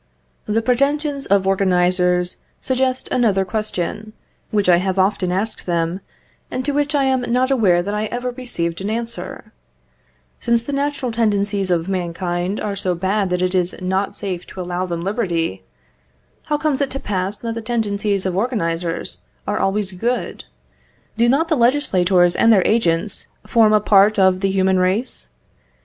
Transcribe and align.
The 0.47 0.63
pretensions 0.63 1.27
of 1.27 1.45
organisers 1.45 2.37
suggest 2.59 3.07
another 3.11 3.45
question, 3.45 4.13
which 4.49 4.67
I 4.67 4.77
have 4.77 4.97
often 4.97 5.31
asked 5.31 5.67
them, 5.67 6.01
and 6.49 6.65
to 6.65 6.71
which 6.71 6.95
I 6.95 7.03
am 7.03 7.21
not 7.31 7.51
aware 7.51 7.83
that 7.83 7.93
I 7.93 8.05
ever 8.05 8.31
received 8.31 8.81
an 8.81 8.89
answer: 8.89 9.51
Since 10.39 10.63
the 10.63 10.73
natural 10.73 11.11
tendencies 11.11 11.69
of 11.69 11.87
mankind 11.87 12.59
are 12.59 12.75
so 12.75 12.95
bad 12.95 13.29
that 13.29 13.43
it 13.43 13.53
is 13.53 13.75
not 13.79 14.17
safe 14.17 14.47
to 14.47 14.59
allow 14.61 14.87
them 14.87 15.03
liberty, 15.03 15.61
how 16.45 16.57
comes 16.57 16.81
it 16.81 16.89
to 16.89 16.99
pass 16.99 17.37
that 17.37 17.53
the 17.53 17.61
tendencies 17.61 18.25
of 18.25 18.35
organisers 18.35 19.21
are 19.45 19.59
always 19.59 19.91
good? 19.91 20.45
Do 21.15 21.29
not 21.29 21.47
the 21.47 21.55
legislators 21.55 22.35
and 22.35 22.51
their 22.51 22.65
agents 22.65 23.27
form 23.45 23.71
a 23.71 23.79
part 23.79 24.17
of 24.17 24.39
the 24.39 24.49
human 24.49 24.79
race? 24.79 25.27